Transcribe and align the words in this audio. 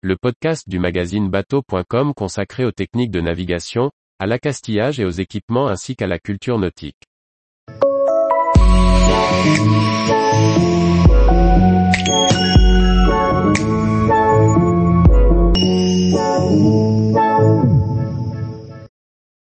le 0.00 0.16
podcast 0.16 0.68
du 0.68 0.78
magazine 0.78 1.28
bateau.com 1.28 2.14
consacré 2.14 2.64
aux 2.64 2.70
techniques 2.70 3.10
de 3.10 3.20
navigation, 3.20 3.90
à 4.20 4.26
l'accastillage 4.26 5.00
et 5.00 5.04
aux 5.04 5.10
équipements 5.10 5.66
ainsi 5.66 5.96
qu'à 5.96 6.06
la 6.06 6.20
culture 6.20 6.56
nautique. 6.56 7.02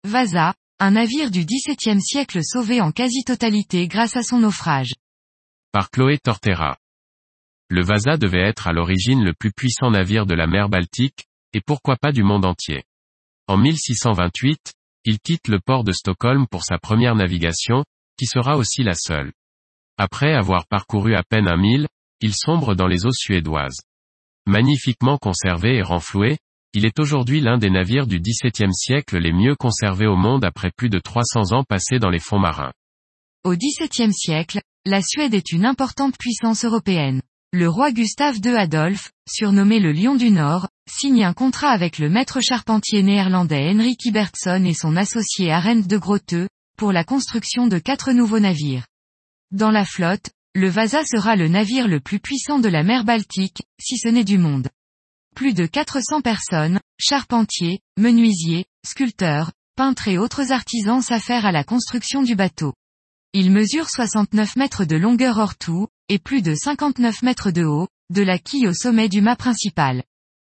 Vasa, 0.05 0.55
un 0.79 0.93
navire 0.93 1.31
du 1.31 1.45
XVIIe 1.45 2.01
siècle 2.01 2.43
sauvé 2.43 2.81
en 2.81 2.93
quasi-totalité 2.93 3.87
grâce 3.89 4.17
à 4.17 4.23
son 4.23 4.39
naufrage. 4.39 4.95
Par 5.73 5.91
Chloé 5.91 6.17
Tortera. 6.17 6.79
Le 7.71 7.85
Vasa 7.85 8.17
devait 8.17 8.43
être 8.43 8.67
à 8.67 8.73
l'origine 8.73 9.23
le 9.23 9.33
plus 9.33 9.53
puissant 9.53 9.93
navire 9.93 10.27
de 10.27 10.35
la 10.35 10.49
mer 10.49 10.69
Baltique, 10.69 11.27
et 11.53 11.61
pourquoi 11.61 11.97
pas 11.97 12.11
du 12.11 12.25
monde 12.25 12.45
entier. 12.45 12.83
En 13.47 13.57
1628, 13.57 14.73
il 15.05 15.21
quitte 15.21 15.47
le 15.47 15.61
port 15.61 15.85
de 15.85 15.93
Stockholm 15.93 16.47
pour 16.51 16.65
sa 16.65 16.79
première 16.79 17.15
navigation, 17.15 17.85
qui 18.19 18.27
sera 18.27 18.57
aussi 18.57 18.83
la 18.83 18.95
seule. 18.95 19.33
Après 19.99 20.35
avoir 20.35 20.67
parcouru 20.67 21.15
à 21.15 21.23
peine 21.23 21.47
un 21.47 21.57
mille, 21.57 21.87
il 22.21 22.35
sombre 22.35 22.75
dans 22.75 22.89
les 22.89 23.07
eaux 23.07 23.13
suédoises. 23.13 23.81
Magnifiquement 24.47 25.17
conservé 25.17 25.77
et 25.77 25.83
renfloué, 25.83 26.39
il 26.75 26.85
est 26.85 26.99
aujourd'hui 26.99 27.41
l'un 27.41 27.57
des 27.57 27.71
navires 27.71 28.09
du 28.09 28.21
XVIIe 28.21 28.75
siècle 28.75 29.19
les 29.19 29.33
mieux 29.33 29.55
conservés 29.55 30.07
au 30.09 30.17
monde 30.17 30.45
après 30.45 30.73
plus 30.77 30.91
de 30.91 30.99
300 30.99 31.53
ans 31.53 31.65
passés 31.65 32.01
dans 32.01 32.11
les 32.11 32.19
fonds 32.19 32.41
marins. 32.41 32.73
Au 33.45 33.55
XVIIe 33.55 34.13
siècle, 34.13 34.61
la 34.85 35.03
Suède 35.03 35.35
est 35.35 35.53
une 35.53 35.65
importante 35.65 36.19
puissance 36.19 36.65
européenne. 36.65 37.23
Le 37.53 37.69
roi 37.69 37.91
Gustave 37.91 38.39
II 38.45 38.55
Adolphe, 38.55 39.11
surnommé 39.29 39.81
le 39.81 39.91
Lion 39.91 40.15
du 40.15 40.31
Nord, 40.31 40.69
signe 40.89 41.25
un 41.25 41.33
contrat 41.33 41.71
avec 41.71 41.99
le 41.99 42.09
maître 42.09 42.41
charpentier 42.41 43.03
néerlandais 43.03 43.73
Henrik 43.75 44.05
Ibertson 44.05 44.65
et 44.65 44.73
son 44.73 44.97
associé 44.97 45.51
Arendt 45.51 45.89
de 45.89 45.97
Groteux, 45.97 46.49
pour 46.79 46.93
la 46.93 47.03
construction 47.03 47.67
de 47.67 47.81
quatre 47.81 48.13
nouveaux 48.13 48.39
navires. 48.39 48.87
Dans 49.51 49.73
la 49.73 49.85
flotte, 49.85 50.31
le 50.55 50.69
Vasa 50.69 51.05
sera 51.05 51.35
le 51.35 51.49
navire 51.49 51.89
le 51.89 51.99
plus 51.99 52.21
puissant 52.21 52.61
de 52.61 52.69
la 52.69 52.85
mer 52.85 53.03
Baltique, 53.03 53.63
si 53.81 53.99
ce 53.99 54.07
n'est 54.07 54.23
du 54.23 54.39
monde. 54.39 54.69
Plus 55.35 55.53
de 55.53 55.67
400 55.67 56.21
personnes, 56.21 56.79
charpentiers, 57.01 57.81
menuisiers, 57.99 58.67
sculpteurs, 58.87 59.51
peintres 59.75 60.07
et 60.07 60.19
autres 60.19 60.53
artisans 60.53 61.03
s'affairent 61.03 61.47
à 61.47 61.53
la 61.53 61.65
construction 61.65 62.23
du 62.23 62.37
bateau. 62.37 62.75
Il 63.33 63.51
mesure 63.51 63.89
69 63.89 64.55
mètres 64.55 64.85
de 64.85 64.97
longueur 64.97 65.39
hors 65.39 65.57
tout, 65.57 65.89
et 66.11 66.19
plus 66.19 66.43
de 66.43 66.57
59 66.57 67.23
mètres 67.23 67.53
de 67.53 67.65
haut, 67.65 67.87
de 68.13 68.21
la 68.21 68.39
quille 68.39 68.67
au 68.67 68.75
sommet 68.75 69.09
du 69.09 69.21
mât 69.21 69.37
principal. 69.37 70.03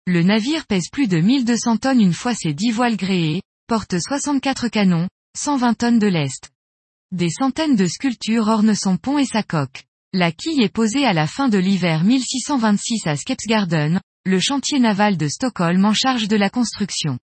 Le 0.08 0.24
navire 0.24 0.66
pèse 0.66 0.90
plus 0.90 1.10
de 1.10 1.20
1200 1.20 1.78
tonnes 1.78 2.00
une 2.00 2.14
fois 2.14 2.34
ses 2.34 2.54
10 2.54 2.72
voiles 2.72 2.96
gréées, 2.96 3.42
porte 3.68 4.00
64 4.00 4.70
canons, 4.70 5.10
120 5.38 5.74
tonnes 5.74 6.00
de 6.00 6.08
lest. 6.08 6.52
Des 7.12 7.30
centaines 7.30 7.76
de 7.76 7.86
sculptures 7.86 8.48
ornent 8.48 8.74
son 8.74 8.96
pont 8.96 9.18
et 9.18 9.26
sa 9.26 9.44
coque. 9.44 9.84
La 10.14 10.32
quille 10.32 10.64
est 10.64 10.74
posée 10.74 11.06
à 11.06 11.12
la 11.12 11.28
fin 11.28 11.50
de 11.50 11.58
l'hiver 11.58 12.06
1626 12.06 13.08
à 13.08 13.18
Skepsgarden, 13.18 14.00
le 14.26 14.40
chantier 14.40 14.80
naval 14.80 15.18
de 15.18 15.28
Stockholm 15.28 15.84
en 15.84 15.94
charge 15.94 16.30
de 16.30 16.38
la 16.38 16.50
construction. 16.50 17.20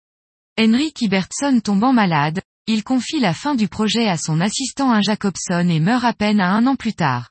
Henrik 0.59 1.01
Ibertson 1.01 1.61
tombant 1.63 1.93
malade, 1.93 2.43
il 2.67 2.83
confie 2.83 3.21
la 3.21 3.35
fin 3.35 3.55
du 3.55 3.69
projet 3.69 4.09
à 4.09 4.17
son 4.17 4.41
assistant 4.41 4.91
un 4.91 5.01
Jacobson 5.01 5.69
et 5.69 5.79
meurt 5.79 6.05
à 6.05 6.13
peine 6.13 6.41
à 6.41 6.51
un 6.51 6.67
an 6.67 6.75
plus 6.75 6.95
tard. 6.95 7.31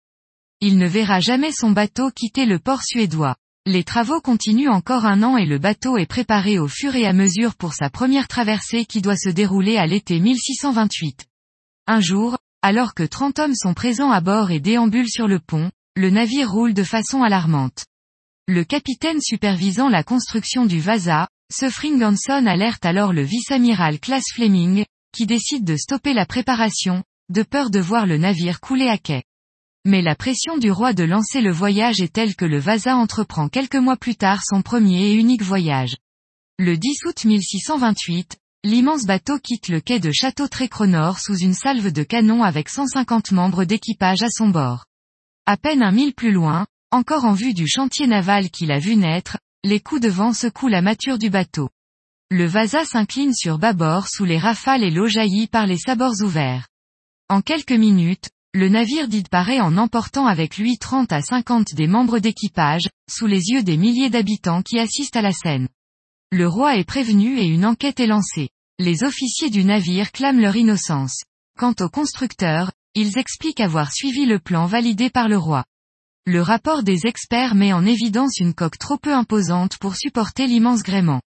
Il 0.68 0.80
ne 0.80 0.88
verra 0.88 1.20
jamais 1.20 1.52
son 1.52 1.70
bateau 1.70 2.10
quitter 2.10 2.48
le 2.48 2.58
port 2.58 2.82
suédois. 2.82 3.36
Les 3.68 3.84
travaux 3.84 4.20
continuent 4.20 4.72
encore 4.72 5.06
un 5.06 5.22
an 5.22 5.38
et 5.38 5.46
le 5.46 5.60
bateau 5.60 5.96
est 5.98 6.08
préparé 6.08 6.58
au 6.58 6.68
fur 6.68 6.96
et 6.96 7.06
à 7.06 7.14
mesure 7.14 7.54
pour 7.54 7.76
sa 7.76 7.92
première 7.92 8.28
traversée 8.28 8.86
qui 8.86 9.00
doit 9.00 9.16
se 9.16 9.30
dérouler 9.30 9.78
à 9.78 9.86
l'été 9.86 10.20
1628. 10.20 11.28
Un 11.86 12.02
jour, 12.02 12.40
alors 12.64 12.96
que 12.96 13.04
30 13.04 13.38
hommes 13.38 13.54
sont 13.54 13.76
présents 13.76 14.10
à 14.10 14.22
bord 14.22 14.50
et 14.50 14.60
déambulent 14.60 15.08
sur 15.08 15.28
le 15.28 15.38
pont, 15.38 15.70
le 15.96 16.10
navire 16.10 16.50
roule 16.50 16.74
de 16.74 16.84
façon 16.84 17.22
alarmante. 17.22 17.86
Le 18.48 18.64
capitaine 18.64 19.22
supervisant 19.22 19.88
la 19.88 20.02
construction 20.02 20.66
du 20.66 20.80
Vasa, 20.80 21.28
Suffring 21.54 22.04
Hanson 22.04 22.48
alerte 22.48 22.88
alors 22.88 23.14
le 23.14 23.22
vice-amiral 23.22 24.00
Class 24.00 24.24
Fleming, 24.34 24.84
qui 25.16 25.28
décide 25.28 25.64
de 25.64 25.76
stopper 25.76 26.16
la 26.16 26.26
préparation, 26.26 27.04
de 27.30 27.44
peur 27.44 27.70
de 27.70 27.80
voir 27.80 28.08
le 28.08 28.18
navire 28.18 28.60
couler 28.62 28.88
à 28.88 28.98
quai. 28.98 29.22
Mais 29.88 30.02
la 30.02 30.16
pression 30.16 30.58
du 30.58 30.72
roi 30.72 30.94
de 30.94 31.04
lancer 31.04 31.42
le 31.42 31.52
voyage 31.52 32.02
est 32.02 32.12
telle 32.12 32.36
que 32.36 32.46
le 32.46 32.58
Vasa 32.58 32.98
entreprend 32.98 33.50
quelques 33.50 33.76
mois 33.76 33.98
plus 33.98 34.16
tard 34.16 34.42
son 34.44 34.64
premier 34.64 35.12
et 35.12 35.14
unique 35.14 35.44
voyage. 35.44 35.96
Le 36.58 36.76
10 36.76 37.06
août 37.06 37.24
1628, 37.24 38.38
l'immense 38.64 39.06
bateau 39.06 39.38
quitte 39.38 39.68
le 39.68 39.80
quai 39.80 40.00
de 40.00 40.12
Château 40.12 40.48
Trécronor 40.48 41.20
sous 41.20 41.38
une 41.38 41.54
salve 41.54 41.92
de 41.92 42.02
canon 42.02 42.42
avec 42.42 42.70
150 42.70 43.32
membres 43.32 43.64
d'équipage 43.64 44.24
à 44.24 44.30
son 44.32 44.50
bord. 44.50 44.86
À 45.46 45.56
peine 45.56 45.84
un 45.84 45.92
mille 45.92 46.16
plus 46.16 46.32
loin, 46.32 46.66
encore 46.90 47.26
en 47.26 47.34
vue 47.34 47.54
du 47.54 47.68
chantier 47.68 48.08
naval 48.08 48.50
qu'il 48.50 48.72
a 48.72 48.80
vu 48.80 48.96
naître, 48.96 49.38
les 49.64 49.80
coups 49.80 50.02
de 50.02 50.10
vent 50.10 50.34
secouent 50.34 50.68
la 50.68 50.82
mâture 50.82 51.20
du 51.20 51.30
bateau. 51.30 51.70
Le 52.32 52.46
Vasa 52.46 52.86
s'incline 52.86 53.36
sur 53.36 53.60
bâbord 53.60 54.08
sous 54.08 54.26
les 54.26 54.40
rafales 54.40 54.84
et 54.84 54.90
l'eau 54.90 55.08
jaillit 55.08 55.46
par 55.46 55.68
les 55.68 55.78
sabords 55.78 56.24
ouverts. 56.24 56.68
En 57.30 57.42
quelques 57.42 57.72
minutes, 57.72 58.30
le 58.56 58.70
navire 58.70 59.10
dit 59.10 59.24
paraît 59.30 59.60
en 59.60 59.76
emportant 59.76 60.28
avec 60.28 60.58
lui 60.58 60.78
30 60.78 61.12
à 61.12 61.22
50 61.22 61.76
des 61.76 61.88
membres 61.88 62.20
d'équipage, 62.20 62.88
sous 63.12 63.28
les 63.28 63.50
yeux 63.50 63.64
des 63.64 63.76
milliers 63.76 64.10
d'habitants 64.10 64.62
qui 64.62 64.80
assistent 64.80 65.18
à 65.18 65.22
la 65.22 65.34
scène. 65.34 65.68
Le 66.32 66.48
roi 66.48 66.78
est 66.78 66.86
prévenu 66.86 67.38
et 67.38 67.44
une 67.44 67.66
enquête 67.66 68.00
est 68.00 68.08
lancée. 68.08 68.48
Les 68.80 69.04
officiers 69.04 69.50
du 69.50 69.66
navire 69.66 70.14
clament 70.14 70.40
leur 70.40 70.56
innocence. 70.56 71.24
Quant 71.60 71.74
aux 71.82 71.90
constructeurs, 71.90 72.72
ils 72.94 73.18
expliquent 73.18 73.60
avoir 73.60 73.92
suivi 73.92 74.26
le 74.26 74.40
plan 74.40 74.68
validé 74.68 75.10
par 75.10 75.28
le 75.28 75.38
roi. 75.38 75.66
Le 76.26 76.42
rapport 76.42 76.82
des 76.82 77.08
experts 77.08 77.56
met 77.56 77.74
en 77.74 77.86
évidence 77.86 78.38
une 78.40 78.54
coque 78.54 78.78
trop 78.78 78.98
peu 78.98 79.14
imposante 79.14 79.78
pour 79.80 79.98
supporter 79.98 80.48
l'immense 80.48 80.82
gréement. 80.82 81.22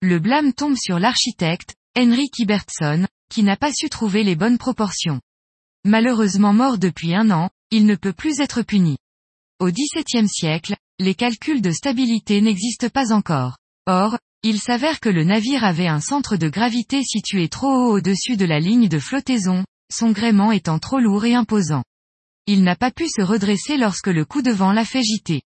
Le 0.00 0.18
blâme 0.18 0.54
tombe 0.54 0.76
sur 0.82 0.98
l'architecte, 0.98 1.74
Henrik 1.98 2.38
Ibertson, 2.38 3.06
qui 3.28 3.42
n'a 3.42 3.58
pas 3.58 3.72
su 3.74 3.90
trouver 3.90 4.24
les 4.24 4.36
bonnes 4.36 4.58
proportions. 4.58 5.20
Malheureusement 5.84 6.52
mort 6.52 6.78
depuis 6.78 7.14
un 7.14 7.30
an, 7.32 7.50
il 7.72 7.86
ne 7.86 7.96
peut 7.96 8.12
plus 8.12 8.38
être 8.40 8.62
puni. 8.62 8.98
Au 9.58 9.68
XVIIe 9.68 10.28
siècle, 10.28 10.76
les 11.00 11.14
calculs 11.14 11.60
de 11.60 11.72
stabilité 11.72 12.40
n'existent 12.40 12.88
pas 12.88 13.12
encore. 13.12 13.56
Or, 13.86 14.18
il 14.44 14.60
s'avère 14.60 15.00
que 15.00 15.08
le 15.08 15.24
navire 15.24 15.64
avait 15.64 15.88
un 15.88 16.00
centre 16.00 16.36
de 16.36 16.48
gravité 16.48 17.02
situé 17.02 17.48
trop 17.48 17.68
haut 17.68 17.96
au-dessus 17.96 18.36
de 18.36 18.44
la 18.44 18.60
ligne 18.60 18.88
de 18.88 18.98
flottaison, 19.00 19.64
son 19.92 20.12
gréement 20.12 20.52
étant 20.52 20.78
trop 20.78 21.00
lourd 21.00 21.24
et 21.24 21.34
imposant. 21.34 21.82
Il 22.46 22.62
n'a 22.62 22.76
pas 22.76 22.90
pu 22.90 23.08
se 23.08 23.22
redresser 23.22 23.76
lorsque 23.76 24.08
le 24.08 24.24
coup 24.24 24.42
de 24.42 24.50
vent 24.52 24.72
l'a 24.72 24.84
fait 24.84 25.02
gîter. 25.02 25.42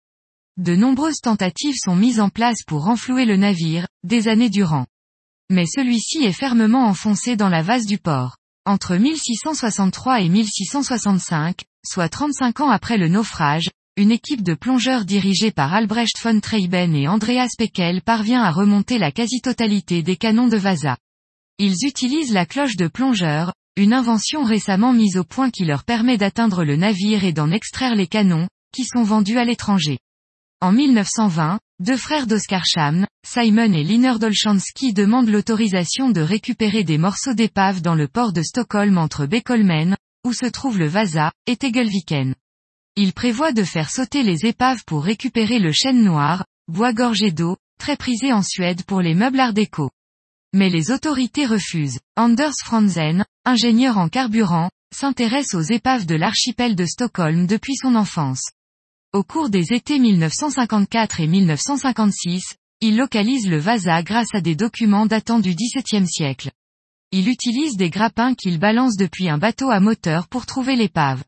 De 0.57 0.75
nombreuses 0.77 1.21
tentatives 1.21 1.77
sont 1.77 1.97
mises 1.97 2.21
en 2.21 2.29
place 2.29 2.63
pour 2.67 2.85
renflouer 2.85 3.25
le 3.25 3.37
navire, 3.37 3.87
des 4.05 4.29
années 4.29 4.51
durant. 4.51 4.87
Mais 5.51 5.67
celui-ci 5.67 6.25
est 6.25 6.33
fermement 6.33 6.87
enfoncé 6.87 7.37
dans 7.37 7.49
la 7.49 7.63
vase 7.63 7.87
du 7.87 7.99
port. 7.99 8.37
Entre 8.67 8.97
1663 8.97 10.23
et 10.23 10.31
1665, 10.31 11.65
soit 11.85 12.09
35 12.09 12.61
ans 12.61 12.71
après 12.71 12.97
le 12.97 13.09
naufrage, 13.09 13.69
une 13.99 14.11
équipe 14.11 14.43
de 14.43 14.55
plongeurs 14.55 15.05
dirigée 15.05 15.51
par 15.51 15.75
Albrecht 15.75 16.19
von 16.23 16.41
Treiben 16.41 16.95
et 16.95 17.07
Andreas 17.07 17.51
Peckel 17.59 18.01
parvient 18.01 18.43
à 18.43 18.51
remonter 18.51 18.97
la 18.97 19.13
quasi-totalité 19.13 20.03
des 20.03 20.17
canons 20.17 20.49
de 20.49 20.57
Vasa. 20.57 20.97
Ils 21.59 21.85
utilisent 21.85 22.33
la 22.33 22.47
cloche 22.47 22.77
de 22.77 22.89
plongeur, 22.89 23.53
une 23.77 23.93
invention 23.93 24.45
récemment 24.45 24.95
mise 24.95 25.19
au 25.19 25.25
point 25.25 25.51
qui 25.51 25.67
leur 25.67 25.85
permet 25.85 26.17
d'atteindre 26.17 26.65
le 26.65 26.77
navire 26.77 27.23
et 27.25 27.35
d'en 27.35 27.51
extraire 27.51 27.95
les 27.95 28.07
canons, 28.07 28.49
qui 28.75 28.87
sont 28.87 29.03
vendus 29.03 29.37
à 29.37 29.45
l'étranger. 29.45 29.99
En 30.61 30.73
1920, 30.73 31.59
deux 31.81 31.97
frères 31.97 32.27
d'Oskar 32.27 32.65
Schamn, 32.65 33.07
Simon 33.27 33.73
et 33.73 33.83
Liner 33.83 34.15
Dolchanski 34.19 34.93
demandent 34.93 35.29
l'autorisation 35.29 36.11
de 36.11 36.21
récupérer 36.21 36.85
des 36.85 36.99
morceaux 36.99 37.35
d'épave 37.35 37.83
dans 37.83 37.95
le 37.95 38.09
port 38.09 38.33
de 38.33 38.43
Stockholm 38.43 38.97
entre 38.97 39.27
Bekolmen, 39.27 39.97
où 40.25 40.33
se 40.33 40.47
trouve 40.47 40.79
le 40.79 40.87
Vasa, 40.87 41.33
et 41.47 41.57
Tegelviken. 41.57 42.35
Ils 42.97 43.13
prévoient 43.13 43.53
de 43.53 43.65
faire 43.65 43.91
sauter 43.91 44.23
les 44.23 44.47
épaves 44.47 44.85
pour 44.87 45.05
récupérer 45.05 45.59
le 45.59 45.73
chêne 45.73 46.03
noir, 46.03 46.47
bois 46.69 46.93
gorgé 46.93 47.33
d'eau, 47.33 47.57
très 47.79 47.97
prisé 47.97 48.33
en 48.33 48.43
Suède 48.43 48.85
pour 48.85 49.01
les 49.01 49.15
meubles 49.15 49.41
art 49.41 49.53
déco. 49.53 49.91
Mais 50.55 50.71
les 50.71 50.93
autorités 50.93 51.45
refusent. 51.45 51.99
Anders 52.17 52.55
Franzen, 52.65 53.25
ingénieur 53.45 53.99
en 53.99 54.09
carburant, 54.09 54.71
s'intéresse 54.95 55.55
aux 55.55 55.61
épaves 55.61 56.07
de 56.07 56.15
l'archipel 56.15 56.77
de 56.77 56.87
Stockholm 56.87 57.47
depuis 57.47 57.75
son 57.75 57.97
enfance. 57.97 58.45
Au 59.15 59.23
cours 59.23 59.49
des 59.49 59.73
étés 59.73 60.01
1954 60.01 61.21
et 61.21 61.29
1956, 61.29 62.57
il 62.81 62.97
localise 62.97 63.47
le 63.47 63.59
Vasa 63.59 64.03
grâce 64.03 64.35
à 64.35 64.41
des 64.41 64.57
documents 64.57 65.07
datant 65.07 65.39
du 65.39 65.55
XVIIe 65.55 66.09
siècle. 66.09 66.51
Il 67.13 67.29
utilise 67.29 67.77
des 67.77 67.91
grappins 67.91 68.35
qu'il 68.35 68.59
balance 68.59 68.97
depuis 68.97 69.29
un 69.29 69.39
bateau 69.39 69.71
à 69.71 69.79
moteur 69.79 70.27
pour 70.27 70.47
trouver 70.47 70.75
l'épave. 70.75 71.23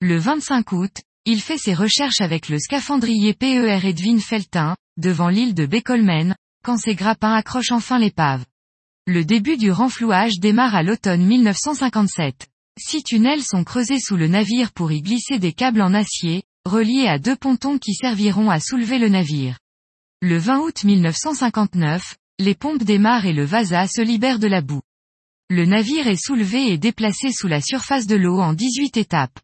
Le 0.00 0.18
25 0.18 0.72
août, 0.72 1.02
il 1.24 1.40
fait 1.40 1.56
ses 1.56 1.72
recherches 1.72 2.20
avec 2.20 2.48
le 2.48 2.58
scaphandrier 2.58 3.32
PER 3.32 3.78
Edwin 3.84 4.18
Feltin, 4.18 4.74
devant 4.96 5.28
l'île 5.28 5.54
de 5.54 5.66
Bécolmen, 5.66 6.34
quand 6.64 6.78
ses 6.78 6.96
grappins 6.96 7.34
accrochent 7.34 7.70
enfin 7.70 8.00
l'épave. 8.00 8.44
Le 9.06 9.24
début 9.24 9.56
du 9.56 9.70
renflouage 9.70 10.40
démarre 10.40 10.74
à 10.74 10.82
l'automne 10.82 11.24
1957. 11.24 12.48
Six 12.76 13.04
tunnels 13.04 13.44
sont 13.44 13.62
creusés 13.62 14.00
sous 14.00 14.16
le 14.16 14.26
navire 14.26 14.72
pour 14.72 14.90
y 14.90 15.00
glisser 15.00 15.38
des 15.38 15.52
câbles 15.52 15.82
en 15.82 15.94
acier, 15.94 16.42
reliés 16.66 17.06
à 17.06 17.18
deux 17.18 17.36
pontons 17.36 17.78
qui 17.78 17.94
serviront 17.94 18.50
à 18.50 18.60
soulever 18.60 18.98
le 18.98 19.08
navire. 19.08 19.58
Le 20.20 20.36
20 20.36 20.60
août 20.60 20.84
1959, 20.84 22.16
les 22.38 22.54
pompes 22.54 22.82
démarrent 22.82 23.26
et 23.26 23.32
le 23.32 23.44
Vasa 23.44 23.86
se 23.86 24.02
libère 24.02 24.38
de 24.38 24.46
la 24.46 24.60
boue. 24.60 24.82
Le 25.48 25.64
navire 25.64 26.06
est 26.06 26.22
soulevé 26.22 26.70
et 26.70 26.78
déplacé 26.78 27.32
sous 27.32 27.48
la 27.48 27.60
surface 27.60 28.06
de 28.06 28.16
l'eau 28.16 28.38
en 28.40 28.52
18 28.52 28.96
étapes. 28.98 29.38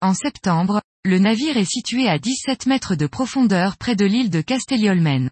En 0.00 0.14
septembre, 0.14 0.80
le 1.04 1.18
navire 1.18 1.56
est 1.56 1.70
situé 1.70 2.08
à 2.08 2.18
17 2.18 2.66
mètres 2.66 2.94
de 2.94 3.06
profondeur 3.06 3.76
près 3.76 3.96
de 3.96 4.04
l'île 4.04 4.30
de 4.30 4.42
Castelliolmen. 4.42 5.30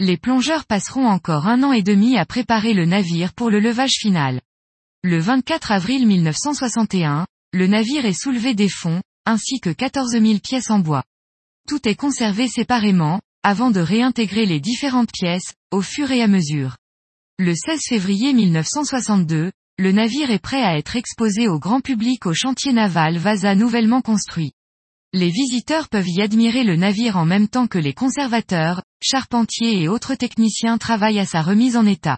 Les 0.00 0.16
plongeurs 0.16 0.64
passeront 0.64 1.06
encore 1.06 1.48
un 1.48 1.62
an 1.62 1.72
et 1.72 1.82
demi 1.82 2.16
à 2.16 2.24
préparer 2.24 2.72
le 2.72 2.84
navire 2.84 3.32
pour 3.32 3.50
le 3.50 3.58
levage 3.58 3.96
final. 3.98 4.40
Le 5.02 5.18
24 5.18 5.72
avril 5.72 6.06
1961, 6.06 7.26
le 7.52 7.66
navire 7.66 8.04
est 8.04 8.12
soulevé 8.12 8.54
des 8.54 8.68
fonds, 8.68 9.00
ainsi 9.28 9.60
que 9.60 9.68
14 9.68 10.12
000 10.12 10.38
pièces 10.38 10.70
en 10.70 10.78
bois. 10.78 11.04
Tout 11.68 11.86
est 11.86 11.94
conservé 11.94 12.48
séparément, 12.48 13.20
avant 13.42 13.70
de 13.70 13.78
réintégrer 13.78 14.46
les 14.46 14.58
différentes 14.58 15.12
pièces, 15.12 15.52
au 15.70 15.82
fur 15.82 16.10
et 16.10 16.22
à 16.22 16.28
mesure. 16.28 16.78
Le 17.38 17.54
16 17.54 17.80
février 17.86 18.32
1962, 18.32 19.52
le 19.76 19.92
navire 19.92 20.30
est 20.30 20.38
prêt 20.38 20.62
à 20.62 20.78
être 20.78 20.96
exposé 20.96 21.46
au 21.46 21.58
grand 21.58 21.82
public 21.82 22.24
au 22.24 22.32
chantier 22.32 22.72
naval 22.72 23.18
Vasa 23.18 23.54
nouvellement 23.54 24.00
construit. 24.00 24.52
Les 25.12 25.28
visiteurs 25.28 25.90
peuvent 25.90 26.08
y 26.08 26.22
admirer 26.22 26.64
le 26.64 26.76
navire 26.76 27.18
en 27.18 27.26
même 27.26 27.48
temps 27.48 27.66
que 27.66 27.78
les 27.78 27.92
conservateurs, 27.92 28.82
charpentiers 29.02 29.82
et 29.82 29.88
autres 29.88 30.14
techniciens 30.14 30.78
travaillent 30.78 31.20
à 31.20 31.26
sa 31.26 31.42
remise 31.42 31.76
en 31.76 31.84
état. 31.84 32.16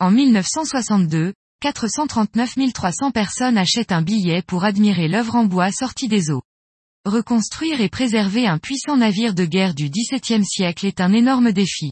En 0.00 0.10
1962, 0.10 1.34
439 1.60 2.72
300 2.72 3.10
personnes 3.10 3.58
achètent 3.58 3.90
un 3.90 4.02
billet 4.02 4.42
pour 4.42 4.62
admirer 4.62 5.08
l'œuvre 5.08 5.34
en 5.34 5.44
bois 5.44 5.72
sortie 5.72 6.06
des 6.06 6.30
eaux. 6.30 6.42
Reconstruire 7.04 7.80
et 7.80 7.88
préserver 7.88 8.46
un 8.46 8.58
puissant 8.58 8.96
navire 8.96 9.34
de 9.34 9.44
guerre 9.44 9.74
du 9.74 9.90
XVIIe 9.90 10.44
siècle 10.44 10.86
est 10.86 11.00
un 11.00 11.12
énorme 11.12 11.50
défi. 11.50 11.90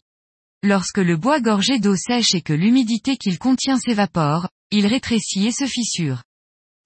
Lorsque 0.62 0.98
le 0.98 1.16
bois 1.16 1.40
gorgé 1.40 1.80
d'eau 1.80 1.96
sèche 1.96 2.34
et 2.34 2.42
que 2.42 2.52
l'humidité 2.52 3.16
qu'il 3.16 3.40
contient 3.40 3.78
s'évapore, 3.78 4.48
il 4.70 4.86
rétrécit 4.86 5.48
et 5.48 5.52
se 5.52 5.66
fissure. 5.66 6.22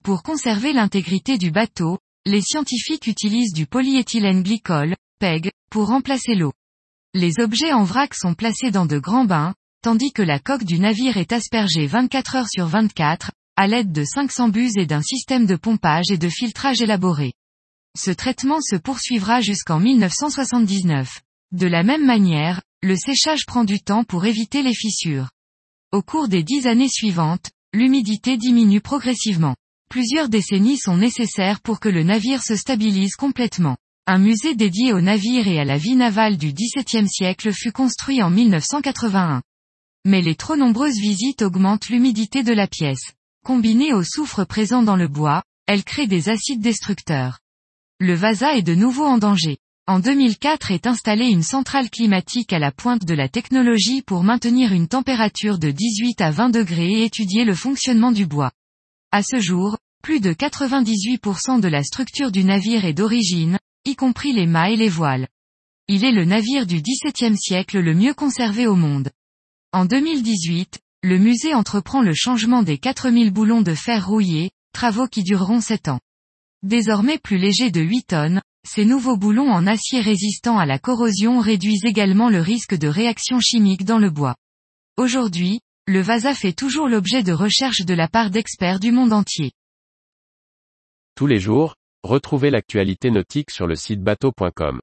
Pour 0.03 0.23
conserver 0.23 0.73
l'intégrité 0.73 1.37
du 1.37 1.51
bateau, 1.51 1.99
les 2.25 2.41
scientifiques 2.41 3.05
utilisent 3.05 3.53
du 3.53 3.67
polyéthylène 3.67 4.41
glycol, 4.41 4.95
PEG, 5.19 5.51
pour 5.69 5.87
remplacer 5.87 6.33
l'eau. 6.33 6.53
Les 7.13 7.39
objets 7.39 7.73
en 7.73 7.83
vrac 7.83 8.15
sont 8.15 8.33
placés 8.33 8.71
dans 8.71 8.87
de 8.87 8.97
grands 8.97 9.25
bains, 9.25 9.53
tandis 9.81 10.11
que 10.11 10.21
la 10.21 10.39
coque 10.39 10.63
du 10.63 10.79
navire 10.79 11.17
est 11.17 11.33
aspergée 11.33 11.87
24 11.87 12.35
heures 12.35 12.49
sur 12.49 12.67
24, 12.67 13.31
à 13.55 13.67
l'aide 13.67 13.91
de 13.91 14.03
500 14.03 14.49
buses 14.49 14.77
et 14.77 14.85
d'un 14.85 15.01
système 15.01 15.45
de 15.45 15.55
pompage 15.55 16.11
et 16.11 16.17
de 16.17 16.29
filtrage 16.29 16.81
élaboré. 16.81 17.33
Ce 17.97 18.11
traitement 18.11 18.61
se 18.61 18.75
poursuivra 18.75 19.41
jusqu'en 19.41 19.79
1979. 19.79 21.21
De 21.51 21.67
la 21.67 21.83
même 21.83 22.05
manière, 22.05 22.61
le 22.81 22.95
séchage 22.95 23.45
prend 23.45 23.63
du 23.63 23.81
temps 23.81 24.03
pour 24.03 24.25
éviter 24.25 24.63
les 24.63 24.73
fissures. 24.73 25.29
Au 25.91 26.01
cours 26.01 26.27
des 26.27 26.43
dix 26.43 26.67
années 26.67 26.87
suivantes, 26.87 27.51
l'humidité 27.73 28.37
diminue 28.37 28.81
progressivement. 28.81 29.55
Plusieurs 29.89 30.29
décennies 30.29 30.77
sont 30.77 30.95
nécessaires 30.95 31.59
pour 31.59 31.81
que 31.81 31.89
le 31.89 32.03
navire 32.03 32.43
se 32.43 32.55
stabilise 32.55 33.15
complètement. 33.15 33.75
Un 34.07 34.19
musée 34.19 34.55
dédié 34.55 34.93
au 34.93 35.01
navire 35.01 35.47
et 35.47 35.59
à 35.59 35.65
la 35.65 35.77
vie 35.77 35.95
navale 35.95 36.37
du 36.37 36.53
XVIIe 36.53 37.09
siècle 37.09 37.51
fut 37.51 37.73
construit 37.73 38.23
en 38.23 38.29
1981. 38.29 39.41
Mais 40.05 40.21
les 40.21 40.35
trop 40.35 40.55
nombreuses 40.55 40.99
visites 40.99 41.43
augmentent 41.43 41.89
l'humidité 41.89 42.41
de 42.41 42.53
la 42.53 42.67
pièce. 42.67 43.13
Combinée 43.45 43.93
au 43.93 44.03
soufre 44.03 44.45
présent 44.45 44.81
dans 44.81 44.95
le 44.95 45.07
bois, 45.07 45.43
elle 45.67 45.83
crée 45.83 46.07
des 46.07 46.29
acides 46.29 46.61
destructeurs. 46.61 47.39
Le 47.99 48.15
Vasa 48.15 48.55
est 48.55 48.63
de 48.63 48.73
nouveau 48.73 49.05
en 49.05 49.19
danger. 49.19 49.57
En 49.87 49.99
2004 49.99 50.71
est 50.71 50.87
installée 50.87 51.27
une 51.27 51.43
centrale 51.43 51.89
climatique 51.89 52.51
à 52.51 52.59
la 52.59 52.71
pointe 52.71 53.05
de 53.05 53.13
la 53.13 53.29
technologie 53.29 54.01
pour 54.01 54.23
maintenir 54.23 54.73
une 54.73 54.87
température 54.87 55.59
de 55.59 55.69
18 55.69 56.19
à 56.21 56.31
20 56.31 56.49
degrés 56.49 56.91
et 56.91 57.03
étudier 57.03 57.45
le 57.45 57.53
fonctionnement 57.53 58.11
du 58.11 58.25
bois. 58.25 58.51
À 59.11 59.21
ce 59.21 59.39
jour, 59.39 59.77
plus 60.01 60.19
de 60.19 60.33
98% 60.33 61.59
de 61.59 61.67
la 61.67 61.83
structure 61.83 62.31
du 62.31 62.43
navire 62.43 62.85
est 62.85 62.93
d'origine, 62.93 63.59
y 63.85 63.95
compris 63.95 64.33
les 64.33 64.47
mâts 64.47 64.71
et 64.71 64.77
les 64.77 64.89
voiles. 64.89 65.27
Il 65.87 66.03
est 66.05 66.11
le 66.11 66.25
navire 66.25 66.65
du 66.65 66.81
XVIIe 66.81 67.37
siècle 67.37 67.79
le 67.79 67.93
mieux 67.93 68.13
conservé 68.13 68.65
au 68.65 68.75
monde. 68.75 69.11
En 69.73 69.85
2018, 69.85 70.81
le 71.01 71.17
musée 71.17 71.53
entreprend 71.53 72.01
le 72.01 72.13
changement 72.13 72.61
des 72.61 72.77
4000 72.77 73.31
boulons 73.31 73.61
de 73.61 73.73
fer 73.73 74.05
rouillé, 74.05 74.51
travaux 74.73 75.07
qui 75.07 75.23
dureront 75.23 75.61
7 75.61 75.87
ans. 75.87 76.01
Désormais 76.61 77.17
plus 77.17 77.37
légers 77.37 77.71
de 77.71 77.79
8 77.79 78.03
tonnes, 78.07 78.41
ces 78.67 78.83
nouveaux 78.83 79.15
boulons 79.15 79.49
en 79.49 79.65
acier 79.67 80.01
résistant 80.01 80.59
à 80.59 80.65
la 80.65 80.77
corrosion 80.77 81.39
réduisent 81.39 81.85
également 81.85 82.29
le 82.29 82.41
risque 82.41 82.75
de 82.75 82.89
réaction 82.89 83.39
chimique 83.39 83.85
dans 83.85 83.97
le 83.97 84.09
bois. 84.09 84.35
Aujourd'hui, 84.97 85.61
le 85.87 86.01
Vasa 86.01 86.35
fait 86.35 86.51
toujours 86.51 86.89
l'objet 86.89 87.23
de 87.23 87.31
recherches 87.31 87.85
de 87.85 87.93
la 87.93 88.09
part 88.09 88.29
d'experts 88.29 88.81
du 88.81 88.91
monde 88.91 89.13
entier. 89.13 89.53
Tous 91.15 91.27
les 91.27 91.39
jours, 91.39 91.75
retrouvez 92.03 92.49
l'actualité 92.49 93.09
nautique 93.09 93.51
sur 93.51 93.67
le 93.67 93.75
site 93.75 94.01
bateau.com. 94.01 94.81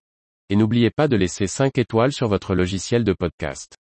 Et 0.48 0.56
n'oubliez 0.56 0.90
pas 0.90 1.08
de 1.08 1.16
laisser 1.16 1.46
5 1.46 1.76
étoiles 1.76 2.12
sur 2.12 2.28
votre 2.28 2.54
logiciel 2.54 3.04
de 3.04 3.12
podcast. 3.12 3.76